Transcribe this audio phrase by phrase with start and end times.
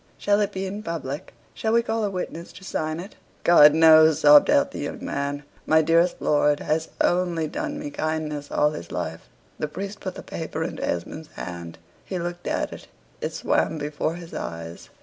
[0.17, 1.31] Shall it be in public?
[1.53, 5.43] Shall we call a witness to sign it?" "God knows," sobbed out the young man,
[5.67, 9.29] "my dearest lord has only done me kindness all his life."
[9.59, 11.77] The priest put the paper into Esmond's hand.
[12.03, 12.87] He looked at it.
[13.21, 14.89] It swam before his eyes.